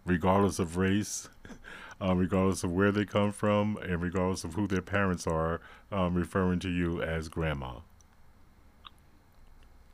regardless 0.04 0.60
of 0.60 0.76
race, 0.76 1.30
uh, 2.02 2.14
regardless 2.18 2.66
of 2.66 2.74
where 2.74 2.92
they 2.92 3.06
come 3.06 3.32
from, 3.32 3.78
and 3.78 4.02
regardless 4.02 4.44
of 4.44 4.56
who 4.56 4.68
their 4.68 4.82
parents 4.82 5.26
are, 5.26 5.62
um, 5.90 6.14
referring 6.14 6.60
to 6.60 6.70
you 6.70 7.02
as 7.02 7.30
grandma? 7.30 7.76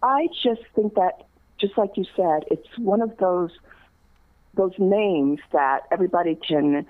I 0.02 0.30
just 0.42 0.62
think 0.74 0.96
that, 0.96 1.28
just 1.62 1.78
like 1.78 1.92
you 1.96 2.06
said, 2.16 2.46
it's 2.50 2.76
one 2.80 3.04
of 3.04 3.16
those 3.18 3.52
those 4.56 4.74
names 4.80 5.40
that 5.52 5.82
everybody 5.92 6.34
can 6.36 6.88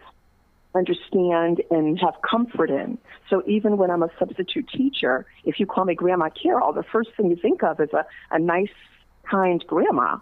understand 0.76 1.62
and 1.72 2.00
have 2.00 2.16
comfort 2.30 2.70
in. 2.70 2.98
So 3.30 3.44
even 3.48 3.78
when 3.78 3.90
I'm 3.90 4.04
a 4.04 4.10
substitute 4.20 4.70
teacher, 4.70 5.26
if 5.44 5.60
you 5.60 5.66
call 5.66 5.86
me 5.86 5.96
Grandma 5.96 6.30
Carol, 6.30 6.74
the 6.74 6.84
first 6.84 7.10
thing 7.16 7.30
you 7.30 7.36
think 7.36 7.64
of 7.64 7.80
is 7.80 7.90
a, 7.94 8.06
a 8.32 8.40
nice, 8.40 8.70
kind 9.30 9.64
grandma. 9.68 10.18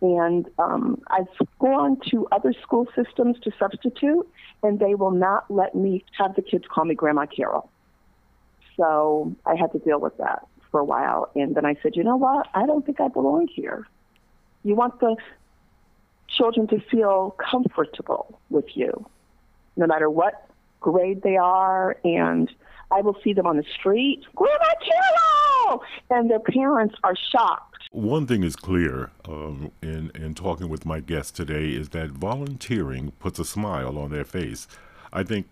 And 0.00 0.48
um, 0.58 1.00
I've 1.10 1.28
gone 1.60 1.98
to 2.10 2.26
other 2.32 2.52
school 2.60 2.88
systems 2.96 3.38
to 3.44 3.52
substitute, 3.56 4.28
and 4.64 4.80
they 4.80 4.96
will 4.96 5.12
not 5.12 5.48
let 5.48 5.76
me 5.76 6.04
have 6.18 6.34
the 6.34 6.42
kids 6.42 6.64
call 6.68 6.84
me 6.84 6.96
Grandma 6.96 7.26
Carol. 7.26 7.70
So 8.76 9.34
I 9.46 9.54
had 9.54 9.70
to 9.72 9.78
deal 9.78 10.00
with 10.00 10.16
that 10.18 10.46
for 10.72 10.80
a 10.80 10.84
while. 10.84 11.30
And 11.36 11.54
then 11.54 11.64
I 11.64 11.76
said, 11.82 11.94
you 11.94 12.02
know 12.02 12.16
what? 12.16 12.48
I 12.54 12.66
don't 12.66 12.84
think 12.84 13.00
I 13.00 13.08
belong 13.08 13.46
here. 13.46 13.86
You 14.64 14.74
want 14.74 14.98
the 14.98 15.14
children 16.28 16.66
to 16.68 16.80
feel 16.90 17.36
comfortable 17.38 18.40
with 18.50 18.76
you, 18.76 19.06
no 19.76 19.86
matter 19.86 20.10
what 20.10 20.48
grade 20.80 21.22
they 21.22 21.36
are. 21.36 21.96
And 22.04 22.50
I 22.90 23.00
will 23.00 23.16
see 23.22 23.32
them 23.32 23.46
on 23.46 23.56
the 23.56 23.64
street, 23.78 24.24
Grandma 24.34 24.74
Carol! 24.84 25.82
And 26.10 26.30
their 26.30 26.40
parents 26.40 26.94
are 27.04 27.14
shocked 27.30 27.72
one 27.92 28.26
thing 28.26 28.42
is 28.42 28.56
clear 28.56 29.10
um, 29.28 29.70
in, 29.82 30.10
in 30.14 30.34
talking 30.34 30.70
with 30.70 30.86
my 30.86 31.00
guests 31.00 31.30
today 31.30 31.72
is 31.72 31.90
that 31.90 32.10
volunteering 32.10 33.12
puts 33.18 33.38
a 33.38 33.44
smile 33.44 33.98
on 33.98 34.10
their 34.10 34.24
face. 34.24 34.66
I 35.12 35.22
think 35.22 35.46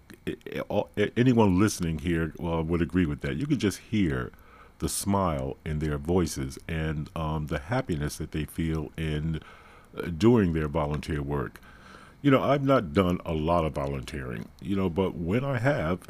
anyone 1.17 1.59
listening 1.59 1.99
here 1.99 2.33
uh, 2.43 2.63
would 2.63 2.81
agree 2.81 3.05
with 3.05 3.21
that. 3.21 3.37
You 3.37 3.47
can 3.47 3.59
just 3.59 3.79
hear 3.79 4.33
the 4.79 4.89
smile 4.89 5.59
in 5.67 5.81
their 5.81 5.99
voices 5.99 6.59
and 6.67 7.11
um, 7.15 7.49
the 7.49 7.59
happiness 7.59 8.17
that 8.17 8.33
they 8.33 8.47
feel 8.47 8.91
in 8.97 9.41
uh, 9.97 10.03
doing 10.07 10.55
their 10.55 10.69
volunteer 10.69 11.21
work. 11.21 11.61
You 12.23 12.31
know, 12.31 12.43
I've 12.43 12.65
not 12.65 12.93
done 12.93 13.19
a 13.25 13.33
lot 13.33 13.65
of 13.65 13.73
volunteering, 13.75 14.49
you 14.61 14.77
know, 14.77 14.91
but 14.91 15.15
when 15.15 15.45
I 15.45 15.59
have, 15.59 16.01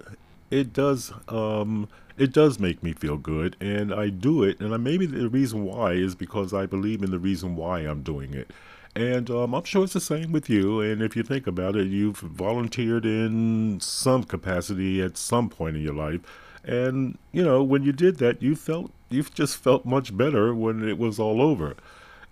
it 0.50 0.72
does 0.72 1.12
um, 1.28 1.88
it 2.18 2.32
does 2.32 2.58
make 2.58 2.82
me 2.82 2.92
feel 2.92 3.16
good, 3.16 3.56
and 3.60 3.94
I 3.94 4.08
do 4.10 4.42
it. 4.42 4.60
And 4.60 4.74
I, 4.74 4.76
maybe 4.76 5.06
the 5.06 5.28
reason 5.28 5.64
why 5.64 5.92
is 5.92 6.14
because 6.14 6.52
I 6.52 6.66
believe 6.66 7.02
in 7.02 7.10
the 7.10 7.18
reason 7.18 7.56
why 7.56 7.80
I'm 7.80 8.02
doing 8.02 8.34
it. 8.34 8.50
And 8.94 9.30
um, 9.30 9.54
I'm 9.54 9.64
sure 9.64 9.84
it's 9.84 9.92
the 9.92 10.00
same 10.00 10.32
with 10.32 10.50
you. 10.50 10.80
And 10.80 11.00
if 11.00 11.14
you 11.16 11.22
think 11.22 11.46
about 11.46 11.76
it, 11.76 11.86
you've 11.86 12.18
volunteered 12.18 13.06
in 13.06 13.78
some 13.80 14.24
capacity 14.24 15.00
at 15.00 15.16
some 15.16 15.48
point 15.48 15.76
in 15.76 15.82
your 15.82 15.94
life. 15.94 16.20
And, 16.64 17.16
you 17.32 17.42
know, 17.42 17.62
when 17.62 17.84
you 17.84 17.92
did 17.92 18.16
that, 18.18 18.42
you 18.42 18.56
felt, 18.56 18.90
you've 19.08 19.32
just 19.32 19.56
felt 19.56 19.86
much 19.86 20.16
better 20.16 20.54
when 20.54 20.86
it 20.86 20.98
was 20.98 21.18
all 21.18 21.40
over. 21.40 21.76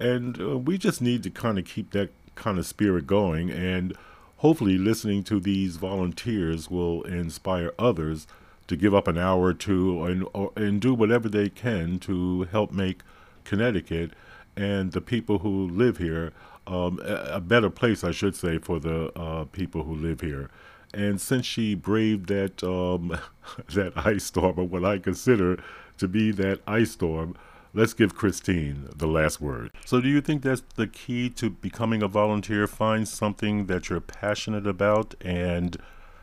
And 0.01 0.41
uh, 0.41 0.59
we 0.59 0.79
just 0.79 1.01
need 1.01 1.23
to 1.23 1.31
kind 1.31 1.59
of 1.59 1.65
keep 1.65 1.93
that 1.93 2.11
kind 2.39 2.59
of 2.59 2.67
spirit 2.67 3.07
going. 3.07 3.51
And 3.51 3.95
hopefully, 4.39 4.79
listening 4.79 5.25
to 5.25 5.41
these 5.41 5.77
volunteers 5.77 6.71
will 6.71 7.03
inspire 7.03 7.73
others 7.79 8.27
to 8.69 8.77
give 8.77 8.95
up 8.95 9.09
an 9.09 9.19
hour 9.19 9.45
or 9.45 9.55
two 9.55 10.03
and, 10.05 10.27
or, 10.33 10.53
and 10.57 10.81
do 10.81 10.95
whatever 10.95 11.29
they 11.29 11.49
can 11.49 11.99
to 12.01 12.45
help 12.45 12.71
make 12.73 13.03
Connecticut 13.45 14.13
and 14.57 14.93
the 14.93 15.01
people 15.01 15.39
who 15.39 15.69
live 15.69 15.99
here 15.99 16.33
um, 16.67 17.01
a, 17.03 17.41
better 17.41 17.71
place, 17.71 18.05
I 18.05 18.11
should 18.11 18.37
say, 18.37 18.59
for 18.59 18.79
the 18.79 19.11
uh, 19.19 19.45
people 19.45 19.85
who 19.85 19.95
live 19.95 20.21
here. 20.21 20.51
And 20.93 21.21
since 21.21 21.47
she 21.47 21.75
braved 21.75 22.29
that 22.29 22.63
um, 22.63 23.19
that 23.75 23.93
ice 23.97 24.25
storm, 24.25 24.59
or 24.59 24.65
what 24.65 24.85
I 24.85 24.99
consider 24.99 25.63
to 25.99 26.09
be 26.09 26.31
that 26.33 26.61
ice 26.67 26.93
storm, 26.93 27.37
let's 27.79 27.95
give 27.95 28.17
Christine 28.17 28.89
the 28.95 29.07
last 29.07 29.41
word. 29.41 29.71
So, 29.85 30.01
do 30.01 30.09
you 30.09 30.21
think 30.21 30.43
that's 30.43 30.63
the 30.75 30.89
key 30.89 31.31
to 31.31 31.49
becoming 31.49 32.03
a 32.03 32.09
volunteer? 32.09 32.67
Find 32.67 33.07
something 33.07 33.67
that 33.67 33.89
you're 33.89 34.01
passionate 34.01 34.67
about 34.67 35.15
and 35.21 35.77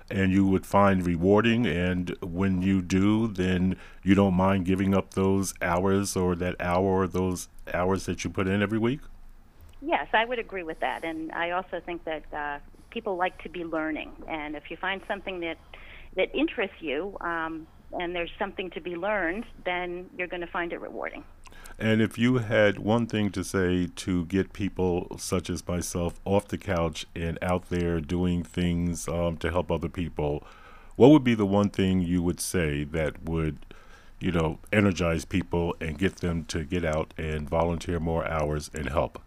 and 0.10 0.32
you 0.32 0.46
would 0.46 0.66
find 0.66 1.06
rewarding. 1.06 1.66
And 1.66 2.16
when 2.22 2.62
you 2.62 2.82
do, 2.82 3.28
then 3.28 3.76
you 4.04 4.14
don't 4.14 4.36
mind 4.36 4.66
giving 4.66 4.94
up 4.94 5.16
those 5.16 5.54
hours 5.62 6.16
or 6.16 6.36
that 6.36 6.60
hour 6.60 6.86
or 6.86 7.08
those 7.08 7.48
hours 7.74 8.06
that 8.06 8.24
you 8.24 8.30
put 8.30 8.48
in 8.48 8.62
every 8.62 8.78
week? 8.78 9.00
Yes, 9.82 10.08
I 10.14 10.26
would 10.26 10.38
agree 10.38 10.62
with 10.62 10.80
that. 10.82 11.04
And 11.04 11.32
I 11.32 11.52
also 11.52 11.82
think 11.84 12.04
that 12.04 12.24
uh, 12.32 12.60
people 12.92 13.16
like 13.16 13.42
to 13.44 13.50
be 13.50 13.64
learning. 13.64 14.12
And 14.28 14.56
if 14.56 14.70
you 14.70 14.78
find 14.78 15.02
something 15.08 15.40
that, 15.40 15.58
that 16.16 16.36
interests 16.36 16.78
you, 16.82 17.18
um, 17.22 17.66
and 17.92 18.14
there's 18.14 18.32
something 18.38 18.70
to 18.72 18.82
be 18.82 18.96
learned, 18.96 19.46
then 19.64 20.08
you're 20.18 20.28
going 20.28 20.42
to 20.42 20.48
find 20.48 20.72
it 20.72 20.82
rewarding. 20.82 21.24
And 21.78 22.02
if 22.02 22.18
you 22.18 22.38
had 22.38 22.80
one 22.80 23.06
thing 23.06 23.32
to 23.32 23.44
say 23.44 23.88
to 23.88 24.26
get 24.26 24.54
people 24.54 25.18
such 25.20 25.50
as 25.50 25.68
myself 25.68 26.20
off 26.24 26.48
the 26.48 26.58
couch 26.58 27.06
and 27.14 27.38
out 27.42 27.70
there 27.70 28.00
doing 28.00 28.44
things 28.44 29.10
um, 29.10 29.36
to 29.38 29.52
help 29.52 29.70
other 29.70 29.90
people, 29.90 30.44
what 30.96 31.10
would 31.12 31.24
be 31.24 31.36
the 31.36 31.46
one 31.46 31.70
thing 31.70 32.00
you 32.02 32.24
would 32.24 32.40
say 32.40 32.86
that 32.86 33.24
would, 33.24 33.58
you 34.22 34.32
know, 34.32 34.60
energize 34.72 35.26
people 35.26 35.76
and 35.82 35.98
get 35.98 36.18
them 36.18 36.46
to 36.46 36.64
get 36.64 36.86
out 36.86 37.14
and 37.18 37.50
volunteer 37.50 38.00
more 38.00 38.26
hours 38.26 38.72
and 38.74 38.88
help? 38.88 39.22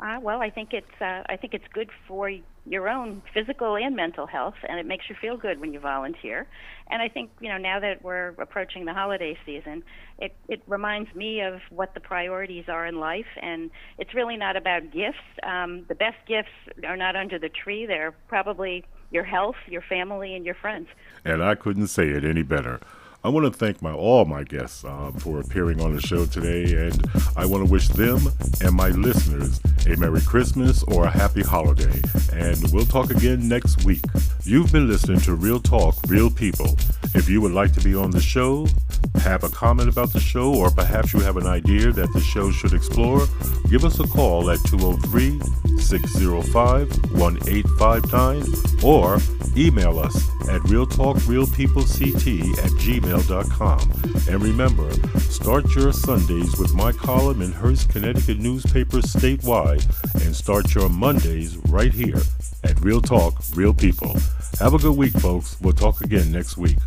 Uh, 0.00 0.18
well, 0.22 0.40
I 0.40 0.50
think 0.50 0.72
it's 0.72 1.00
uh, 1.00 1.22
I 1.28 1.36
think 1.36 1.54
it's 1.54 1.66
good 1.72 1.90
for 2.06 2.30
your 2.66 2.88
own 2.88 3.22
physical 3.34 3.76
and 3.76 3.96
mental 3.96 4.26
health, 4.26 4.54
and 4.68 4.78
it 4.78 4.86
makes 4.86 5.08
you 5.08 5.16
feel 5.20 5.36
good 5.36 5.60
when 5.60 5.72
you 5.72 5.80
volunteer. 5.80 6.46
And 6.88 7.02
I 7.02 7.08
think 7.08 7.30
you 7.40 7.48
know 7.48 7.58
now 7.58 7.80
that 7.80 8.02
we're 8.02 8.28
approaching 8.38 8.84
the 8.84 8.94
holiday 8.94 9.36
season, 9.44 9.82
it 10.18 10.36
it 10.48 10.62
reminds 10.68 11.12
me 11.16 11.40
of 11.40 11.60
what 11.70 11.94
the 11.94 12.00
priorities 12.00 12.66
are 12.68 12.86
in 12.86 13.00
life, 13.00 13.26
and 13.42 13.70
it's 13.98 14.14
really 14.14 14.36
not 14.36 14.56
about 14.56 14.92
gifts. 14.92 15.18
Um, 15.42 15.84
the 15.88 15.96
best 15.96 16.18
gifts 16.28 16.52
are 16.86 16.96
not 16.96 17.16
under 17.16 17.38
the 17.40 17.48
tree; 17.48 17.84
they're 17.84 18.14
probably 18.28 18.84
your 19.10 19.24
health, 19.24 19.56
your 19.66 19.82
family, 19.82 20.36
and 20.36 20.44
your 20.46 20.54
friends. 20.54 20.86
And 21.24 21.42
I 21.42 21.56
couldn't 21.56 21.88
say 21.88 22.08
it 22.10 22.24
any 22.24 22.44
better. 22.44 22.78
I 23.24 23.30
want 23.30 23.52
to 23.52 23.58
thank 23.58 23.82
my 23.82 23.92
all 23.92 24.24
my 24.24 24.44
guests 24.44 24.84
uh, 24.84 25.10
for 25.18 25.40
appearing 25.40 25.80
on 25.80 25.94
the 25.94 26.00
show 26.00 26.24
today, 26.24 26.86
and 26.86 27.04
I 27.36 27.46
want 27.46 27.66
to 27.66 27.70
wish 27.70 27.88
them 27.88 28.20
and 28.62 28.72
my 28.74 28.90
listeners 28.90 29.60
a 29.88 29.96
Merry 29.96 30.20
Christmas 30.20 30.84
or 30.84 31.04
a 31.04 31.10
Happy 31.10 31.42
Holiday. 31.42 32.00
And 32.32 32.62
we'll 32.72 32.86
talk 32.86 33.10
again 33.10 33.48
next 33.48 33.84
week. 33.84 34.02
You've 34.44 34.70
been 34.70 34.86
listening 34.88 35.18
to 35.20 35.34
Real 35.34 35.58
Talk, 35.58 35.96
Real 36.06 36.30
People. 36.30 36.76
If 37.14 37.28
you 37.28 37.40
would 37.40 37.52
like 37.52 37.72
to 37.72 37.80
be 37.80 37.94
on 37.94 38.12
the 38.12 38.20
show, 38.20 38.68
have 39.16 39.42
a 39.42 39.48
comment 39.48 39.88
about 39.88 40.12
the 40.12 40.20
show, 40.20 40.54
or 40.54 40.70
perhaps 40.70 41.12
you 41.12 41.18
have 41.20 41.36
an 41.36 41.46
idea 41.46 41.90
that 41.90 42.12
the 42.12 42.20
show 42.20 42.52
should 42.52 42.72
explore, 42.72 43.26
give 43.68 43.84
us 43.84 43.98
a 43.98 44.06
call 44.06 44.48
at 44.50 44.60
203 44.66 45.40
605 45.80 46.88
1859 47.12 48.44
or 48.82 49.18
email 49.56 49.98
us 49.98 50.16
at 50.48 50.60
realtalkrealpeoplect 50.62 52.58
at 52.58 52.70
gmail.com. 52.72 53.92
And 54.32 54.42
remember, 54.42 54.90
start 55.20 55.74
your 55.74 55.92
Sundays 55.92 56.58
with 56.58 56.74
my 56.74 56.92
column 56.92 57.42
in 57.42 57.52
Hearst, 57.52 57.90
Connecticut 57.90 58.38
newspapers 58.38 59.04
statewide 59.04 59.84
and 60.24 60.34
start 60.34 60.74
your 60.74 60.88
Mondays 60.88 61.56
right 61.68 61.92
here 61.92 62.20
at 62.64 62.80
Real 62.80 63.00
Talk, 63.00 63.34
Real 63.54 63.74
People. 63.74 64.16
Have 64.60 64.74
a 64.74 64.78
good 64.78 64.96
week, 64.96 65.12
folks. 65.12 65.56
We'll 65.60 65.72
talk 65.72 66.00
again 66.00 66.32
next 66.32 66.56
week. 66.56 66.78